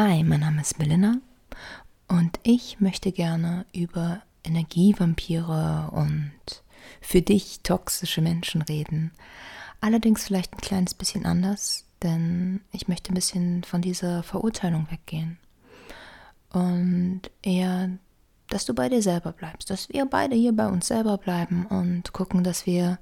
[0.00, 1.16] Hi, mein Name ist Melina
[2.06, 6.62] und ich möchte gerne über Energievampire und
[7.00, 9.10] für dich toxische Menschen reden.
[9.80, 15.36] Allerdings vielleicht ein kleines bisschen anders, denn ich möchte ein bisschen von dieser Verurteilung weggehen.
[16.52, 17.90] Und eher,
[18.50, 22.12] dass du bei dir selber bleibst, dass wir beide hier bei uns selber bleiben und
[22.12, 23.00] gucken, dass wir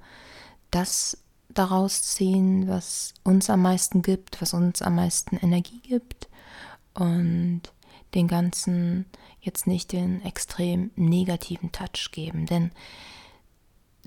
[0.70, 1.18] das
[1.50, 6.28] daraus ziehen, was uns am meisten gibt, was uns am meisten Energie gibt
[6.96, 7.62] und
[8.14, 9.06] den ganzen
[9.40, 12.46] jetzt nicht den extrem negativen Touch geben.
[12.46, 12.72] Denn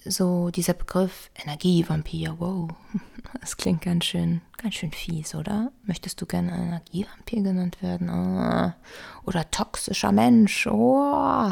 [0.05, 2.69] so dieser Begriff Energievampir, wow,
[3.41, 5.71] das klingt ganz schön, ganz schön fies, oder?
[5.83, 8.09] Möchtest du gerne Energievampir genannt werden?
[8.09, 8.71] Oh.
[9.25, 11.51] Oder toxischer Mensch, oh.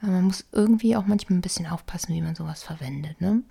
[0.00, 3.20] Man muss irgendwie auch manchmal ein bisschen aufpassen, wie man sowas verwendet.
[3.20, 3.42] Ne?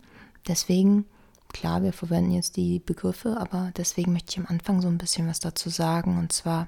[0.47, 1.05] Deswegen
[1.53, 5.27] Klar, wir verwenden jetzt die Begriffe, aber deswegen möchte ich am Anfang so ein bisschen
[5.27, 6.17] was dazu sagen.
[6.17, 6.67] Und zwar,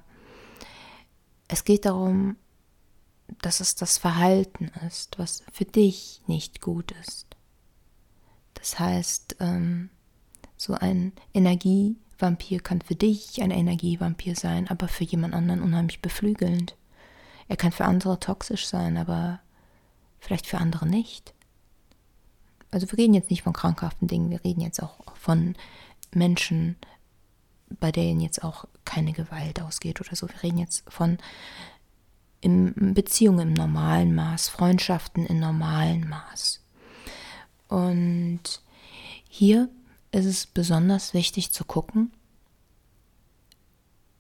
[1.48, 2.38] es geht darum,
[3.42, 7.36] dass es das Verhalten ist, was für dich nicht gut ist.
[8.54, 9.90] Das heißt, ähm,
[10.58, 16.76] so ein Energievampir kann für dich ein Energievampir sein, aber für jemand anderen unheimlich beflügelnd.
[17.48, 19.40] Er kann für andere toxisch sein, aber
[20.20, 21.35] vielleicht für andere nicht.
[22.76, 25.56] Also wir reden jetzt nicht von krankhaften Dingen, wir reden jetzt auch von
[26.14, 26.76] Menschen,
[27.80, 30.28] bei denen jetzt auch keine Gewalt ausgeht oder so.
[30.28, 31.18] Wir reden jetzt von
[32.42, 36.66] Beziehungen im normalen Maß, Freundschaften im normalen Maß.
[37.70, 38.42] Und
[39.30, 39.70] hier
[40.12, 42.12] ist es besonders wichtig zu gucken,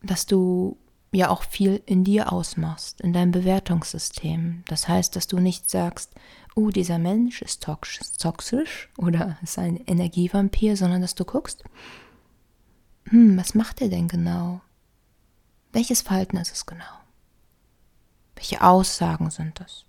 [0.01, 0.77] dass du
[1.15, 4.63] ja auch viel in dir ausmachst, in deinem Bewertungssystem.
[4.67, 6.11] Das heißt, dass du nicht sagst,
[6.55, 11.63] oh, dieser Mensch ist toxisch oder ist ein Energievampir, sondern dass du guckst,
[13.09, 14.61] hm, was macht er denn genau?
[15.71, 16.83] Welches Verhalten ist es genau?
[18.35, 19.85] Welche Aussagen sind das?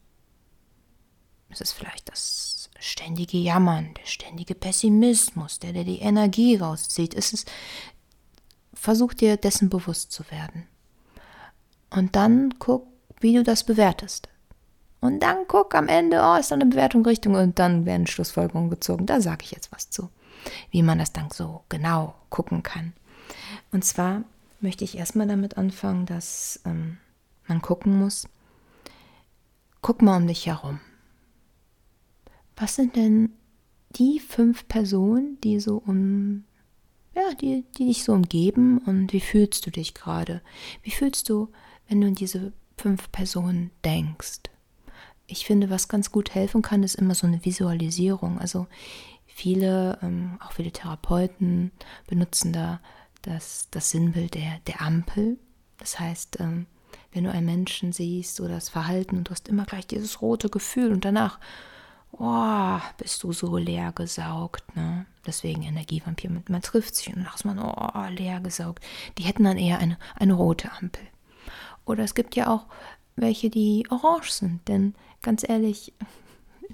[1.48, 7.14] Ist es vielleicht das ständige Jammern, der ständige Pessimismus, der dir die Energie rauszieht?
[7.14, 7.44] Ist es,
[8.74, 10.66] versuch dir dessen bewusst zu werden.
[11.96, 12.86] Und dann guck,
[13.20, 14.28] wie du das bewertest.
[15.00, 18.68] Und dann guck am Ende, oh, ist da eine Bewertung Richtung und dann werden Schlussfolgerungen
[18.68, 19.06] gezogen.
[19.06, 20.10] Da sage ich jetzt was zu,
[20.70, 22.92] wie man das dann so genau gucken kann.
[23.72, 24.24] Und zwar
[24.60, 26.98] möchte ich erstmal damit anfangen, dass ähm,
[27.48, 28.28] man gucken muss,
[29.80, 30.80] guck mal um dich herum.
[32.56, 33.30] Was sind denn
[33.90, 36.44] die fünf Personen, die so um,
[37.14, 40.42] ja, die, die dich so umgeben und wie fühlst du dich gerade?
[40.82, 41.48] Wie fühlst du,
[41.88, 44.42] wenn du an diese fünf Personen denkst?
[45.26, 48.38] ich finde, was ganz gut helfen kann, ist immer so eine Visualisierung.
[48.38, 48.66] Also
[49.26, 51.72] viele, ähm, auch viele Therapeuten
[52.06, 52.80] benutzen da
[53.22, 55.38] das, das Sinnbild der, der Ampel.
[55.78, 56.66] Das heißt, ähm,
[57.12, 60.48] wenn du einen Menschen siehst oder das Verhalten und du hast immer gleich dieses rote
[60.48, 61.38] Gefühl und danach,
[62.12, 64.76] oh, bist du so leer gesaugt.
[64.76, 65.06] Ne?
[65.26, 68.84] Deswegen Energievampir, man trifft sich und danach ist man, oh, leer gesaugt.
[69.18, 71.02] Die hätten dann eher eine, eine rote Ampel.
[71.86, 72.66] Oder es gibt ja auch
[73.16, 74.68] welche, die orange sind.
[74.68, 75.94] Denn ganz ehrlich,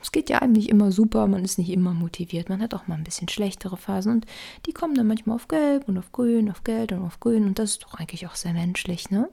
[0.00, 2.97] es geht ja eigentlich immer super, man ist nicht immer motiviert, man hat auch mal
[2.97, 4.27] ein bisschen schlechtere Phasen und
[4.67, 7.59] die kommen dann manchmal auf Gelb und auf Grün, auf Gelb und auf Grün und
[7.59, 9.28] das ist doch eigentlich auch sehr menschlich, ne?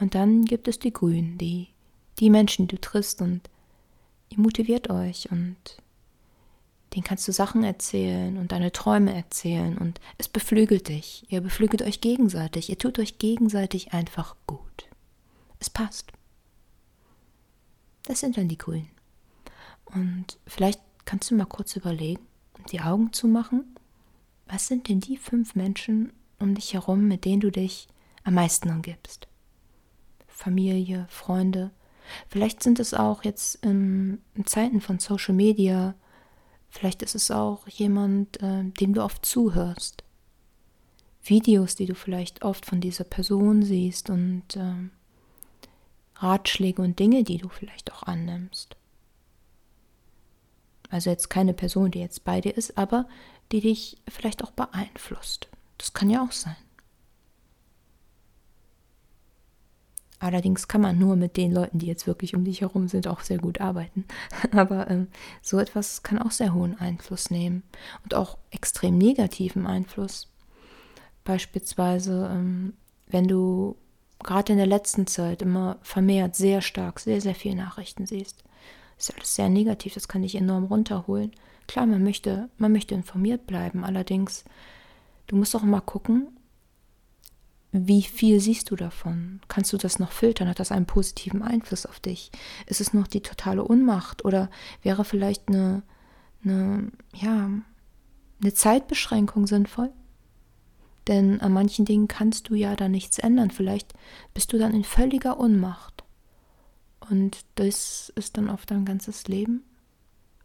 [0.00, 1.68] Und dann gibt es die Grünen, die,
[2.18, 3.42] die Menschen, die du triffst und
[4.30, 5.56] ihr motiviert euch und
[6.94, 11.24] den kannst du Sachen erzählen und deine Träume erzählen und es beflügelt dich.
[11.28, 14.88] Ihr beflügelt euch gegenseitig, ihr tut euch gegenseitig einfach gut.
[15.58, 16.12] Es passt.
[18.04, 18.90] Das sind dann die Grünen.
[19.86, 22.26] Und vielleicht kannst du mal kurz überlegen
[22.70, 23.76] die Augen zumachen.
[24.46, 27.88] Was sind denn die fünf Menschen um dich herum, mit denen du dich
[28.24, 29.28] am meisten umgibst?
[30.26, 31.70] Familie, Freunde.
[32.28, 35.94] Vielleicht sind es auch jetzt in, in Zeiten von Social Media.
[36.72, 40.04] Vielleicht ist es auch jemand, äh, dem du oft zuhörst.
[41.22, 44.88] Videos, die du vielleicht oft von dieser Person siehst und äh,
[46.16, 48.74] Ratschläge und Dinge, die du vielleicht auch annimmst.
[50.88, 53.06] Also jetzt keine Person, die jetzt bei dir ist, aber
[53.52, 55.48] die dich vielleicht auch beeinflusst.
[55.76, 56.56] Das kann ja auch sein.
[60.22, 63.22] Allerdings kann man nur mit den Leuten, die jetzt wirklich um dich herum sind, auch
[63.22, 64.04] sehr gut arbeiten.
[64.52, 65.08] Aber ähm,
[65.42, 67.64] so etwas kann auch sehr hohen Einfluss nehmen
[68.04, 70.30] und auch extrem negativen Einfluss.
[71.24, 72.74] Beispielsweise, ähm,
[73.08, 73.76] wenn du
[74.22, 78.44] gerade in der letzten Zeit immer vermehrt, sehr stark, sehr, sehr viele Nachrichten siehst.
[78.96, 81.32] Ist alles sehr negativ, das kann dich enorm runterholen.
[81.66, 84.44] Klar, man möchte, man möchte informiert bleiben, allerdings,
[85.26, 86.28] du musst auch mal gucken,
[87.72, 89.40] wie viel siehst du davon?
[89.48, 90.48] Kannst du das noch filtern?
[90.48, 92.30] Hat das einen positiven Einfluss auf dich?
[92.66, 94.26] Ist es noch die totale Unmacht?
[94.26, 94.50] Oder
[94.82, 95.82] wäre vielleicht eine,
[96.44, 97.48] eine, ja,
[98.42, 99.90] eine Zeitbeschränkung sinnvoll?
[101.08, 103.50] Denn an manchen Dingen kannst du ja da nichts ändern.
[103.50, 103.94] Vielleicht
[104.34, 106.04] bist du dann in völliger Unmacht.
[107.08, 109.64] Und das ist dann auf dein ganzes Leben.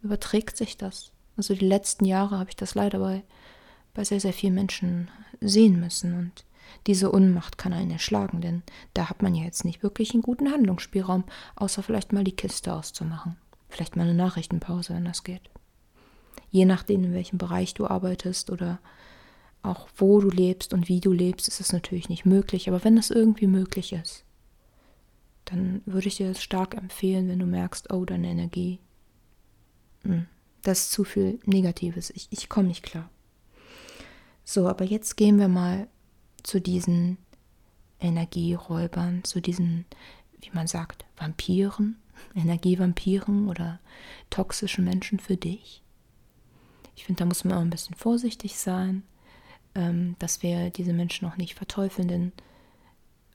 [0.01, 1.11] Überträgt sich das.
[1.35, 3.23] Also die letzten Jahre habe ich das leider bei,
[3.93, 6.17] bei sehr, sehr vielen Menschen sehen müssen.
[6.17, 6.45] Und
[6.87, 10.51] diese Unmacht kann einen erschlagen, denn da hat man ja jetzt nicht wirklich einen guten
[10.51, 11.23] Handlungsspielraum,
[11.55, 13.37] außer vielleicht mal die Kiste auszumachen.
[13.69, 15.49] Vielleicht mal eine Nachrichtenpause, wenn das geht.
[16.49, 18.79] Je nachdem, in welchem Bereich du arbeitest oder
[19.63, 22.69] auch wo du lebst und wie du lebst, ist es natürlich nicht möglich.
[22.69, 24.23] Aber wenn das irgendwie möglich ist,
[25.45, 28.79] dann würde ich dir das stark empfehlen, wenn du merkst, oh, deine Energie,
[30.03, 30.25] hm,
[30.61, 32.09] das ist zu viel Negatives.
[32.11, 33.09] Ich, ich komme nicht klar.
[34.43, 35.87] So, aber jetzt gehen wir mal
[36.47, 37.17] zu diesen
[37.99, 39.85] Energieräubern, zu diesen,
[40.39, 41.97] wie man sagt, Vampiren,
[42.35, 43.79] Energievampiren oder
[44.29, 45.83] toxischen Menschen für dich.
[46.95, 49.03] Ich finde, da muss man auch ein bisschen vorsichtig sein,
[49.75, 52.31] ähm, dass wir diese Menschen auch nicht verteufeln, denn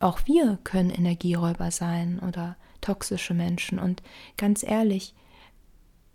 [0.01, 3.79] auch wir können Energieräuber sein oder toxische Menschen.
[3.79, 4.03] Und
[4.39, 5.15] ganz ehrlich,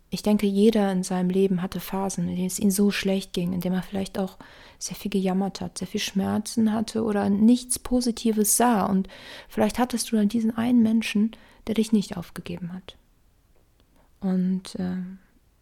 [0.10, 3.52] ich denke, jeder in seinem Leben hatte Phasen, in denen es ihm so schlecht ging,
[3.52, 4.38] in denen er vielleicht auch
[4.80, 8.86] sehr viel gejammert hat, sehr viel Schmerzen hatte oder nichts Positives sah.
[8.86, 9.10] Und
[9.50, 11.32] vielleicht hattest du dann diesen einen Menschen,
[11.68, 12.96] der dich nicht aufgegeben hat.
[14.22, 14.98] Und äh,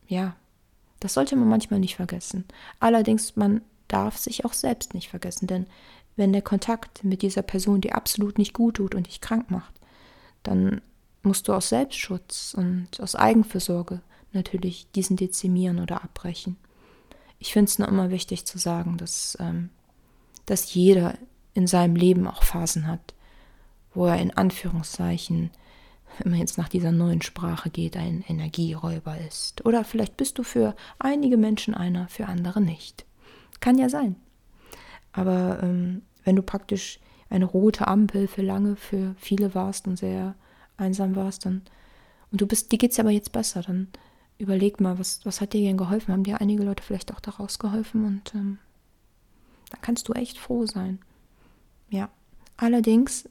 [0.07, 0.35] ja,
[0.99, 2.45] das sollte man manchmal nicht vergessen.
[2.79, 5.65] Allerdings, man darf sich auch selbst nicht vergessen, denn
[6.15, 9.73] wenn der Kontakt mit dieser Person dir absolut nicht gut tut und dich krank macht,
[10.43, 10.81] dann
[11.23, 14.01] musst du aus Selbstschutz und aus Eigenfürsorge
[14.35, 16.57] natürlich diesen dezimieren oder abbrechen.
[17.39, 19.69] Ich finde es nur immer wichtig zu sagen, dass, ähm,
[20.45, 21.17] dass jeder
[21.53, 23.13] in seinem Leben auch Phasen hat,
[23.93, 25.51] wo er in Anführungszeichen,
[26.19, 29.65] wenn man jetzt nach dieser neuen Sprache geht, ein Energieräuber ist.
[29.65, 33.05] Oder vielleicht bist du für einige Menschen einer, für andere nicht.
[33.59, 34.15] Kann ja sein.
[35.11, 36.99] Aber ähm, wenn du praktisch
[37.29, 40.35] eine rote Ampel für lange, für viele warst und sehr
[40.77, 41.63] einsam warst, dann
[42.31, 43.87] und du bist, dir geht es aber jetzt besser, dann
[44.37, 46.13] überleg mal, was, was hat dir denn geholfen?
[46.13, 48.05] Haben dir einige Leute vielleicht auch daraus geholfen?
[48.05, 48.57] Und ähm,
[49.71, 50.99] dann kannst du echt froh sein.
[51.89, 52.09] Ja.
[52.57, 53.29] Allerdings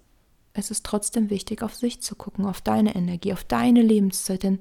[0.55, 4.61] es ist trotzdem wichtig, auf sich zu gucken, auf deine Energie, auf deine Lebenszeit, denn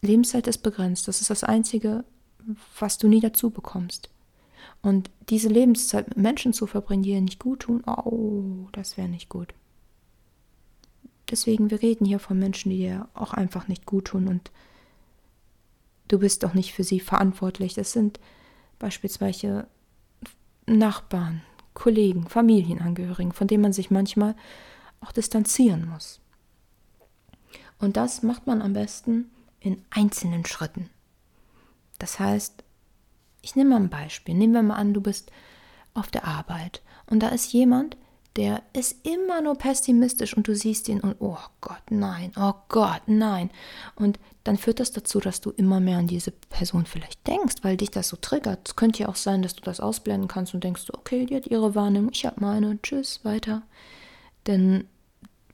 [0.00, 1.08] Lebenszeit ist begrenzt.
[1.08, 2.04] Das ist das Einzige,
[2.78, 4.08] was du nie dazu bekommst.
[4.82, 9.08] Und diese Lebenszeit mit Menschen zu verbringen, die dir nicht gut tun, oh, das wäre
[9.08, 9.52] nicht gut.
[11.28, 14.52] Deswegen, wir reden hier von Menschen, die dir auch einfach nicht gut tun und
[16.08, 17.74] Du bist doch nicht für sie verantwortlich.
[17.74, 18.20] Das sind
[18.78, 19.66] beispielsweise
[20.66, 21.42] Nachbarn,
[21.74, 24.34] Kollegen, Familienangehörigen, von denen man sich manchmal
[25.00, 26.20] auch distanzieren muss.
[27.78, 29.30] Und das macht man am besten
[29.60, 30.90] in einzelnen Schritten.
[31.98, 32.64] Das heißt,
[33.42, 34.34] ich nehme mal ein Beispiel.
[34.34, 35.30] Nehmen wir mal an, du bist
[35.94, 37.96] auf der Arbeit und da ist jemand,
[38.36, 43.02] der ist immer nur pessimistisch und du siehst ihn und oh Gott, nein, oh Gott,
[43.06, 43.50] nein.
[43.94, 47.76] Und dann führt das dazu, dass du immer mehr an diese Person vielleicht denkst, weil
[47.76, 48.68] dich das so triggert.
[48.68, 51.46] Es könnte ja auch sein, dass du das ausblenden kannst und denkst, okay, die hat
[51.46, 53.62] ihre Wahrnehmung, ich habe meine, tschüss, weiter.
[54.46, 54.84] Denn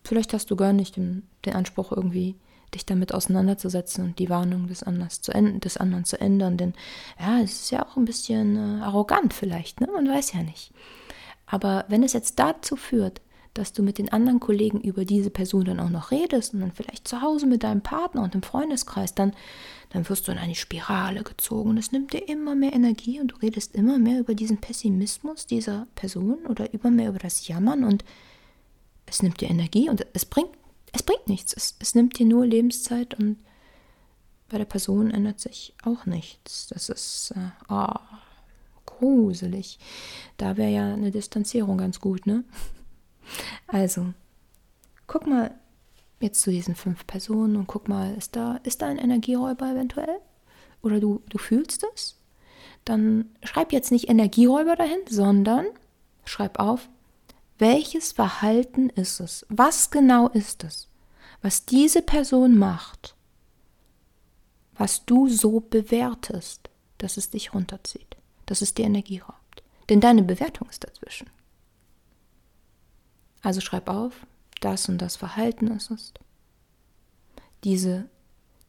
[0.05, 2.37] vielleicht hast du gar nicht den, den Anspruch irgendwie
[2.75, 4.81] dich damit auseinanderzusetzen und die Warnung des,
[5.23, 6.59] zu des anderen zu ändern.
[6.59, 6.75] Denn
[7.19, 9.89] ja, es ist ja auch ein bisschen äh, arrogant vielleicht, ne?
[9.93, 10.73] Man weiß ja nicht.
[11.47, 13.21] Aber wenn es jetzt dazu führt,
[13.55, 16.73] dass du mit den anderen Kollegen über diese Person dann auch noch redest und dann
[16.73, 19.33] vielleicht zu Hause mit deinem Partner und im Freundeskreis, dann,
[19.91, 23.37] dann wirst du in eine Spirale gezogen es nimmt dir immer mehr Energie und du
[23.37, 28.05] redest immer mehr über diesen Pessimismus dieser Person oder immer mehr über das Jammern und
[29.07, 30.51] es nimmt dir Energie und es bringt,
[30.93, 31.53] es bringt nichts.
[31.53, 33.37] Es, es nimmt dir nur Lebenszeit und
[34.49, 36.69] bei der Person ändert sich auch nichts.
[36.69, 37.87] Das ist, äh, oh,
[38.87, 39.79] gruselig.
[40.37, 42.45] Da wäre ja eine Distanzierung ganz gut, ne?
[43.73, 44.13] Also,
[45.07, 45.53] guck mal
[46.21, 50.21] jetzt zu diesen fünf Personen und guck mal, ist da, ist da ein Energieräuber eventuell?
[50.83, 52.17] Oder du, du fühlst es?
[52.85, 55.67] Dann schreib jetzt nicht Energieräuber dahin, sondern
[56.25, 56.89] schreib auf,
[57.59, 59.47] welches Verhalten ist es?
[59.49, 60.89] Was genau ist es?
[61.41, 63.17] Was diese Person macht,
[64.77, 69.63] was du so bewertest, dass es dich runterzieht dass es dir Energie raubt.
[69.89, 71.31] Denn deine Bewertung ist dazwischen.
[73.43, 74.27] Also schreib auf,
[74.61, 76.15] das und das Verhalten ist es.
[77.65, 78.09] Diese,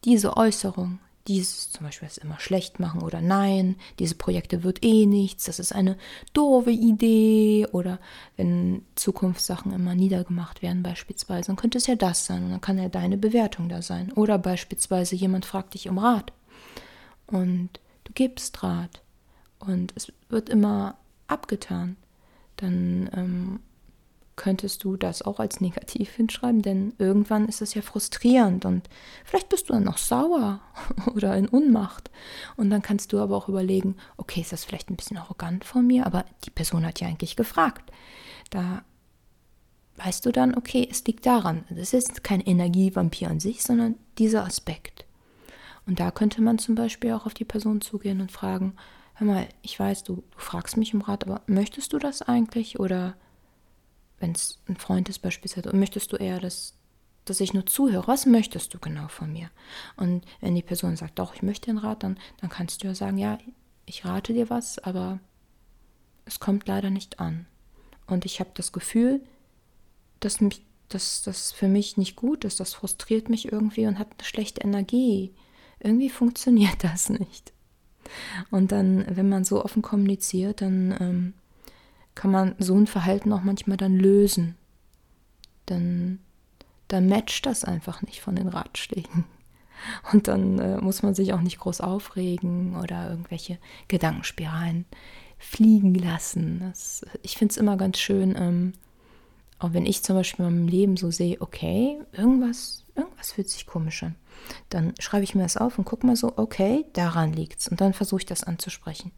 [0.04, 5.06] diese Äußerung, dieses zum Beispiel ist immer schlecht machen oder nein, diese Projekte wird eh
[5.06, 5.98] nichts, das ist eine
[6.34, 8.00] doofe Idee oder
[8.36, 12.78] wenn Zukunftssachen immer niedergemacht werden beispielsweise, dann könnte es ja das sein und dann kann
[12.78, 14.12] ja deine Bewertung da sein.
[14.14, 16.34] Oder beispielsweise jemand fragt dich um Rat
[17.28, 17.70] und
[18.04, 19.02] du gibst Rat
[19.60, 21.96] und es wird immer abgetan.
[22.58, 23.60] Dann ähm,
[24.36, 28.90] könntest du das auch als negativ hinschreiben, denn irgendwann ist es ja frustrierend und
[29.24, 30.62] vielleicht bist du dann noch sauer
[31.16, 32.10] oder in Unmacht.
[32.56, 35.86] Und dann kannst du aber auch überlegen, okay, ist das vielleicht ein bisschen arrogant von
[35.86, 37.92] mir, aber die Person hat ja eigentlich gefragt.
[38.50, 38.84] Da
[39.98, 41.66] weißt du dann, okay, es liegt daran.
[41.70, 45.06] Das ist kein Energievampir an sich, sondern dieser Aspekt.
[45.86, 48.74] Und da könnte man zum Beispiel auch auf die Person zugehen und fragen,
[49.16, 52.80] hör mal, ich weiß, du, du fragst mich um Rat, aber möchtest du das eigentlich
[52.80, 53.16] oder
[54.24, 56.76] wenn es ein Freund ist beispielsweise, möchtest du eher, dass,
[57.26, 58.08] dass ich nur zuhöre?
[58.08, 59.50] Was möchtest du genau von mir?
[59.98, 62.96] Und wenn die Person sagt, doch, ich möchte den Rat, dann, dann kannst du ja
[62.96, 63.38] sagen, ja,
[63.86, 65.20] ich rate dir was, aber
[66.24, 67.46] es kommt leider nicht an.
[68.08, 69.22] Und ich habe das Gefühl,
[70.22, 74.08] dass mich, dass das für mich nicht gut ist, das frustriert mich irgendwie und hat
[74.18, 75.34] eine schlechte Energie.
[75.82, 77.52] Irgendwie funktioniert das nicht.
[78.52, 81.34] Und dann, wenn man so offen kommuniziert, dann ähm,
[82.16, 84.56] kann man so ein Verhalten auch manchmal dann lösen.
[85.66, 86.20] Dann,
[86.88, 89.26] dann matcht das einfach nicht von den Ratschlägen.
[90.12, 94.86] Und dann äh, muss man sich auch nicht groß aufregen oder irgendwelche Gedankenspiralen
[95.38, 96.60] fliegen lassen.
[96.62, 98.74] Das, ich finde es immer ganz schön, ähm,
[99.60, 103.66] auch wenn ich zum Beispiel in meinem Leben so sehe, okay, irgendwas, irgendwas fühlt sich
[103.66, 104.16] komisch an.
[104.70, 107.68] Dann schreibe ich mir das auf und gucke mal so, okay, daran liegt es.
[107.68, 109.12] Und dann versuche ich das anzusprechen.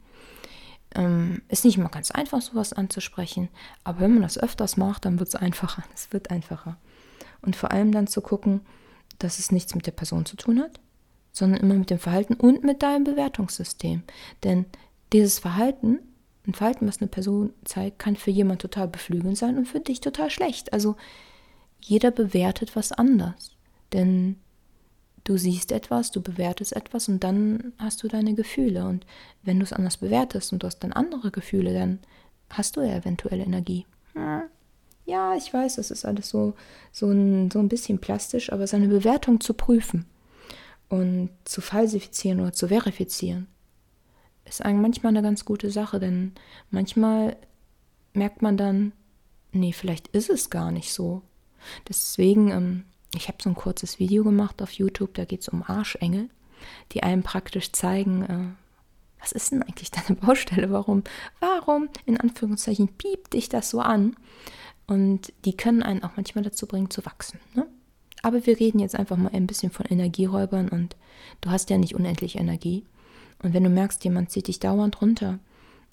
[0.95, 3.49] Ähm, ist nicht immer ganz einfach, sowas anzusprechen,
[3.83, 5.83] aber wenn man das öfters macht, dann wird es einfacher.
[5.93, 6.77] Es wird einfacher.
[7.41, 8.61] Und vor allem dann zu gucken,
[9.19, 10.79] dass es nichts mit der Person zu tun hat,
[11.31, 14.03] sondern immer mit dem Verhalten und mit deinem Bewertungssystem.
[14.43, 14.65] Denn
[15.13, 15.99] dieses Verhalten,
[16.47, 19.99] ein Verhalten, was eine Person zeigt, kann für jemand total beflügelnd sein und für dich
[20.01, 20.73] total schlecht.
[20.73, 20.95] Also
[21.81, 23.55] jeder bewertet was anders.
[23.93, 24.37] Denn
[25.25, 28.85] Du siehst etwas, du bewertest etwas und dann hast du deine Gefühle.
[28.85, 29.05] Und
[29.43, 31.99] wenn du es anders bewertest und du hast dann andere Gefühle, dann
[32.49, 33.85] hast du ja eventuell Energie.
[35.05, 36.53] Ja, ich weiß, das ist alles so,
[36.91, 40.05] so, ein, so ein bisschen plastisch, aber seine Bewertung zu prüfen
[40.89, 43.47] und zu falsifizieren oder zu verifizieren,
[44.45, 46.33] ist manchmal eine ganz gute Sache, denn
[46.69, 47.35] manchmal
[48.13, 48.93] merkt man dann,
[49.51, 51.23] nee, vielleicht ist es gar nicht so.
[51.87, 55.63] Deswegen ähm, ich habe so ein kurzes Video gemacht auf YouTube, da geht es um
[55.63, 56.29] Arschengel,
[56.91, 58.55] die einem praktisch zeigen, äh,
[59.19, 60.71] was ist denn eigentlich deine Baustelle?
[60.71, 61.03] Warum,
[61.39, 64.15] warum, in Anführungszeichen, piept dich das so an?
[64.87, 67.39] Und die können einen auch manchmal dazu bringen, zu wachsen.
[67.55, 67.65] Ne?
[68.21, 70.95] Aber wir reden jetzt einfach mal ein bisschen von Energieräubern und
[71.41, 72.85] du hast ja nicht unendlich Energie.
[73.41, 75.39] Und wenn du merkst, jemand zieht dich dauernd runter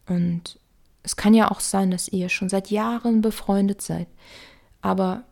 [0.06, 0.58] und
[1.02, 4.08] es kann ja auch sein, dass ihr schon seit Jahren befreundet seid,
[4.80, 5.24] aber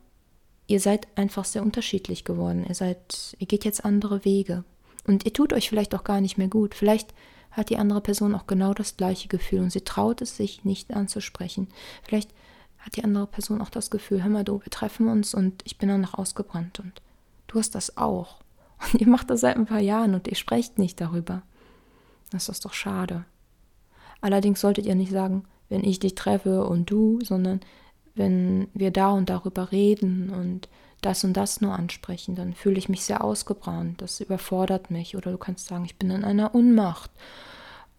[0.70, 2.64] ihr seid einfach sehr unterschiedlich geworden.
[2.68, 4.62] Ihr seid, ihr geht jetzt andere Wege.
[5.04, 6.76] Und ihr tut euch vielleicht auch gar nicht mehr gut.
[6.76, 7.12] Vielleicht
[7.50, 10.94] hat die andere Person auch genau das gleiche Gefühl und sie traut es sich nicht
[10.94, 11.66] anzusprechen.
[12.04, 12.30] Vielleicht
[12.78, 15.76] hat die andere Person auch das Gefühl, hör mal du, wir treffen uns und ich
[15.76, 17.02] bin danach ausgebrannt und
[17.48, 18.36] du hast das auch.
[18.92, 21.42] Und ihr macht das seit ein paar Jahren und ihr sprecht nicht darüber.
[22.30, 23.24] Das ist doch schade.
[24.20, 27.60] Allerdings solltet ihr nicht sagen, wenn ich dich treffe und du, sondern
[28.14, 30.68] wenn wir da und darüber reden und
[31.00, 34.02] das und das nur ansprechen, dann fühle ich mich sehr ausgebrannt.
[34.02, 35.16] Das überfordert mich.
[35.16, 37.10] Oder du kannst sagen, ich bin in einer Unmacht.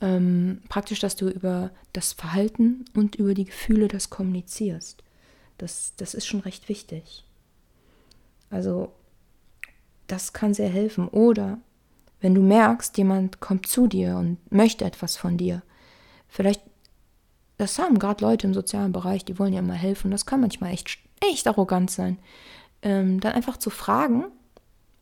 [0.01, 5.03] Ähm, praktisch, dass du über das Verhalten und über die Gefühle das kommunizierst.
[5.57, 7.23] Das, das ist schon recht wichtig.
[8.49, 8.91] Also,
[10.07, 11.07] das kann sehr helfen.
[11.07, 11.59] Oder
[12.19, 15.63] wenn du merkst, jemand kommt zu dir und möchte etwas von dir,
[16.27, 16.61] vielleicht
[17.61, 20.09] das haben gerade Leute im sozialen Bereich, die wollen ja immer helfen.
[20.09, 22.17] Das kann manchmal echt, echt arrogant sein.
[22.81, 24.25] Ähm, dann einfach zu fragen,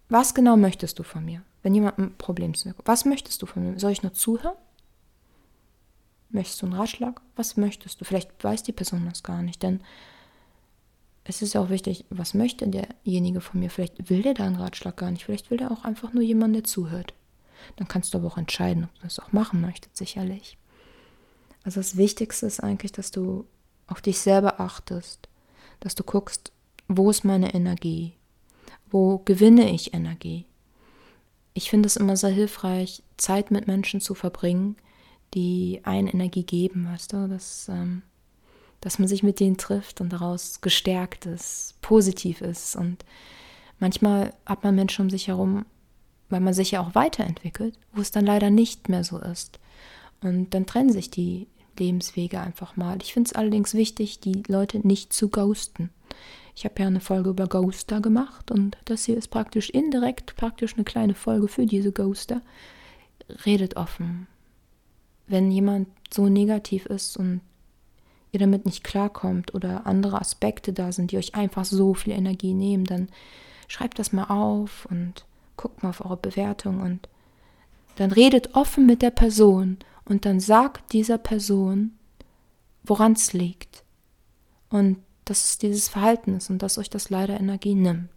[0.10, 1.42] was genau möchtest du von mir?
[1.64, 3.80] Wenn jemand ein Problem ist, was möchtest du von mir?
[3.80, 4.58] Soll ich nur zuhören?
[6.32, 7.22] Möchtest du einen Ratschlag?
[7.38, 8.06] Was möchtest du?
[8.06, 9.80] Vielleicht weiß die Person das gar nicht, denn
[11.24, 13.70] es ist ja auch wichtig, was möchte derjenige von mir?
[13.70, 15.24] Vielleicht will der da einen Ratschlag gar nicht.
[15.24, 17.14] Vielleicht will der auch einfach nur jemanden, der zuhört.
[17.78, 20.58] Dann kannst du aber auch entscheiden, ob du das auch machen möchtest, sicherlich.
[21.64, 23.46] Also das Wichtigste ist eigentlich, dass du
[23.88, 25.28] auf dich selber achtest,
[25.80, 26.52] dass du guckst,
[26.88, 28.14] wo ist meine Energie?
[28.90, 30.46] Wo gewinne ich Energie?
[31.54, 34.78] Ich finde es immer sehr hilfreich, Zeit mit Menschen zu verbringen,
[35.34, 38.02] die einen Energie geben, weißt du, dass, ähm,
[38.82, 42.76] dass man sich mit denen trifft und daraus gestärkt ist, positiv ist.
[42.76, 43.06] Und
[43.80, 45.66] manchmal hat man Menschen um sich herum,
[46.30, 49.60] weil man sich ja auch weiterentwickelt, wo es dann leider nicht mehr so ist.
[50.22, 51.48] Und dann trennen sich die
[51.78, 52.98] Lebenswege einfach mal.
[53.02, 55.90] Ich finde es allerdings wichtig, die Leute nicht zu ghosten.
[56.56, 60.74] Ich habe ja eine Folge über Ghoster gemacht und das hier ist praktisch indirekt, praktisch
[60.76, 62.42] eine kleine Folge für diese Ghoster.
[63.46, 64.28] Redet offen.
[65.28, 67.42] Wenn jemand so negativ ist und
[68.32, 72.54] ihr damit nicht klarkommt oder andere Aspekte da sind, die euch einfach so viel Energie
[72.54, 73.08] nehmen, dann
[73.68, 77.08] schreibt das mal auf und guckt mal auf eure Bewertung und
[77.96, 79.78] dann redet offen mit der Person
[80.10, 81.98] und dann sagt dieser Person,
[82.84, 83.84] woran es liegt.
[84.70, 88.10] Und dass es dieses Verhalten ist und dass euch das leider Energie nimmt.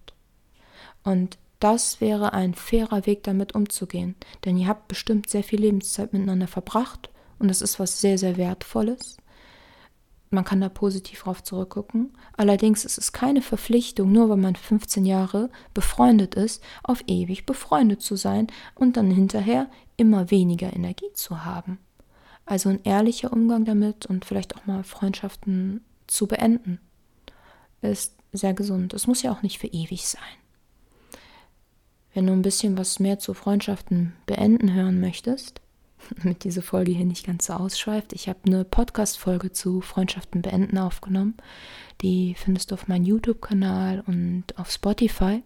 [1.05, 4.17] Und das wäre ein fairer Weg, damit umzugehen.
[4.45, 8.37] Denn ihr habt bestimmt sehr viel Lebenszeit miteinander verbracht und das ist was sehr, sehr
[8.37, 9.19] Wertvolles.
[10.33, 12.17] Man kann da positiv drauf zurückgucken.
[12.37, 18.03] Allerdings ist es keine Verpflichtung, nur weil man 15 Jahre befreundet ist, auf ewig befreundet
[18.03, 21.79] zu sein und dann hinterher immer weniger Energie zu haben.
[22.47, 26.81] Also ein ehrlicher Umgang damit und vielleicht auch mal Freundschaften zu beenden
[27.83, 28.95] ist sehr gesund.
[28.95, 30.23] Es muss ja auch nicht für ewig sein.
[32.15, 35.62] Wenn du ein bisschen was mehr zu Freundschaften beenden hören möchtest,
[36.23, 40.79] damit diese Folge hier nicht ganz so ausschweift, ich habe eine Podcast-Folge zu Freundschaften beenden
[40.79, 41.37] aufgenommen.
[42.01, 45.43] Die findest du auf meinem YouTube-Kanal und auf Spotify.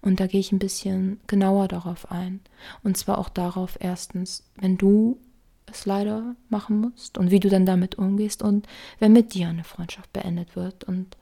[0.00, 2.40] Und da gehe ich ein bisschen genauer darauf ein.
[2.82, 5.18] Und zwar auch darauf, erstens, wenn du
[5.66, 8.66] es leider machen musst und wie du dann damit umgehst und
[8.98, 10.84] wenn mit dir eine Freundschaft beendet wird.
[10.84, 11.16] Und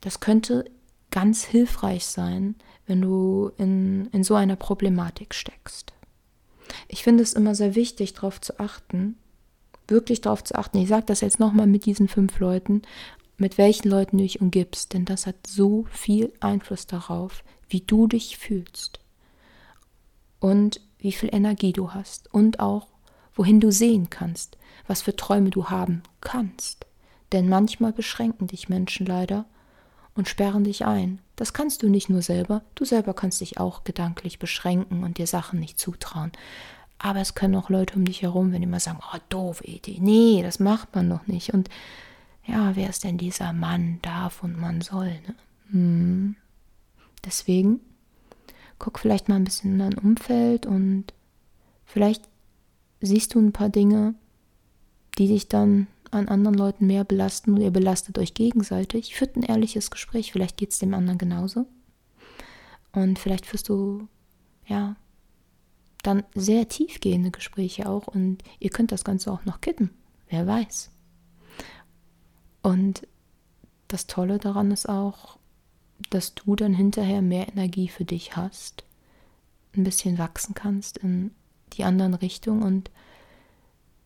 [0.00, 0.64] das könnte
[1.10, 5.95] ganz hilfreich sein, wenn du in, in so einer Problematik steckst.
[6.88, 9.16] Ich finde es immer sehr wichtig, darauf zu achten,
[9.88, 10.78] wirklich darauf zu achten.
[10.78, 12.82] Ich sage das jetzt nochmal mit diesen fünf Leuten,
[13.38, 18.06] mit welchen Leuten du dich umgibst, denn das hat so viel Einfluss darauf, wie du
[18.06, 19.00] dich fühlst
[20.40, 22.88] und wie viel Energie du hast und auch
[23.34, 26.86] wohin du sehen kannst, was für Träume du haben kannst.
[27.32, 29.44] Denn manchmal beschränken dich Menschen leider
[30.14, 31.20] und sperren dich ein.
[31.34, 35.26] Das kannst du nicht nur selber, du selber kannst dich auch gedanklich beschränken und dir
[35.26, 36.32] Sachen nicht zutrauen.
[36.98, 39.98] Aber es können auch Leute um dich herum, wenn die mal sagen, oh, doofe Idee.
[40.00, 41.52] Nee, das macht man doch nicht.
[41.52, 41.68] Und
[42.46, 45.10] ja, wer ist denn dieser Mann darf und man soll?
[45.10, 45.34] Ne?
[45.70, 46.36] Hm.
[47.24, 47.80] Deswegen
[48.78, 51.12] guck vielleicht mal ein bisschen in dein Umfeld und
[51.84, 52.28] vielleicht
[53.00, 54.14] siehst du ein paar Dinge,
[55.18, 59.14] die dich dann an anderen Leuten mehr belasten und ihr belastet euch gegenseitig.
[59.14, 61.66] Führt ein ehrliches Gespräch, vielleicht geht es dem anderen genauso.
[62.92, 64.08] Und vielleicht führst du,
[64.66, 64.96] ja,
[66.06, 69.90] dann sehr tiefgehende Gespräche auch und ihr könnt das Ganze auch noch kitten.
[70.28, 70.90] Wer weiß.
[72.62, 73.06] Und
[73.88, 75.38] das Tolle daran ist auch,
[76.10, 78.84] dass du dann hinterher mehr Energie für dich hast,
[79.76, 81.30] ein bisschen wachsen kannst in
[81.72, 82.90] die anderen Richtung und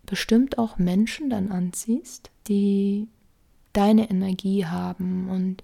[0.04, 3.08] bestimmt auch Menschen dann anziehst, die
[3.72, 5.62] deine Energie haben und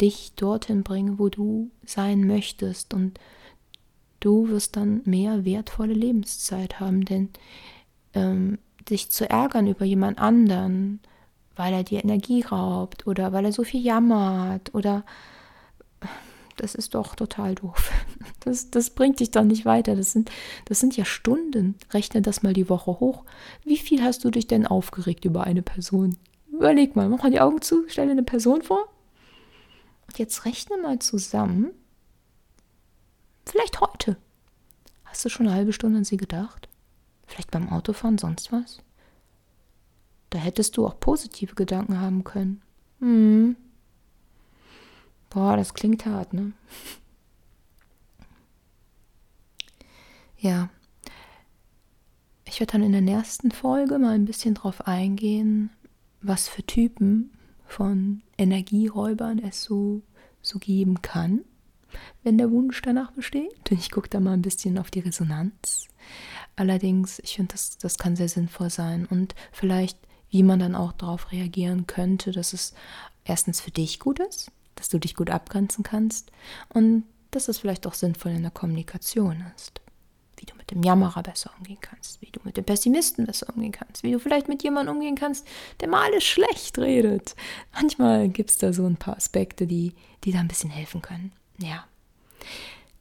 [0.00, 3.18] dich dorthin bringen, wo du sein möchtest und
[4.20, 7.30] du wirst dann mehr wertvolle Lebenszeit haben, denn
[8.14, 11.00] ähm, sich zu ärgern über jemand anderen,
[11.56, 15.04] weil er dir Energie raubt oder weil er so viel jammert oder
[16.56, 17.92] das ist doch total doof.
[18.40, 19.94] Das, das bringt dich doch nicht weiter.
[19.94, 20.30] Das sind,
[20.64, 21.74] das sind ja Stunden.
[21.92, 23.24] Rechne das mal die Woche hoch.
[23.64, 26.16] Wie viel hast du dich denn aufgeregt über eine Person?
[26.50, 28.88] Überleg mal, mach mal die Augen zu, stell dir eine Person vor.
[30.06, 31.72] Und jetzt rechne mal zusammen.
[33.50, 34.16] Vielleicht heute.
[35.04, 36.68] Hast du schon eine halbe Stunde an sie gedacht?
[37.26, 38.80] Vielleicht beim Autofahren, sonst was?
[40.30, 42.62] Da hättest du auch positive Gedanken haben können.
[43.00, 43.56] Hm,
[45.30, 46.52] Boah, das klingt hart, ne?
[50.40, 50.68] Ja.
[52.44, 55.70] Ich werde dann in der nächsten Folge mal ein bisschen drauf eingehen,
[56.22, 57.32] was für Typen
[57.66, 60.02] von Energieräubern es so,
[60.40, 61.44] so geben kann,
[62.22, 63.70] wenn der Wunsch danach besteht.
[63.70, 65.88] Ich gucke da mal ein bisschen auf die Resonanz.
[66.56, 69.98] Allerdings, ich finde, das, das kann sehr sinnvoll sein und vielleicht,
[70.30, 72.74] wie man dann auch darauf reagieren könnte, dass es
[73.24, 76.30] erstens für dich gut ist dass du dich gut abgrenzen kannst
[76.68, 79.80] und dass es vielleicht auch sinnvoll in der Kommunikation ist.
[80.38, 83.72] Wie du mit dem Jammerer besser umgehen kannst, wie du mit dem Pessimisten besser umgehen
[83.72, 85.46] kannst, wie du vielleicht mit jemandem umgehen kannst,
[85.80, 87.34] der mal alles schlecht redet.
[87.74, 91.32] Manchmal gibt es da so ein paar Aspekte, die, die da ein bisschen helfen können.
[91.58, 91.86] Ja.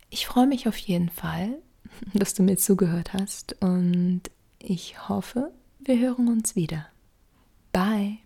[0.10, 1.58] Ich freue mich auf jeden Fall,
[2.14, 4.24] dass du mir zugehört hast und
[4.60, 6.88] ich hoffe, wir hören uns wieder.
[7.72, 8.18] Bye.